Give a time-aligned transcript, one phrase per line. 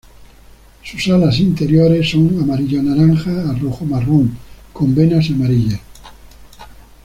[0.81, 4.35] Sus alas interiores son amarillo-naranja a rojo-marrón,
[4.73, 5.79] con venas amarillas.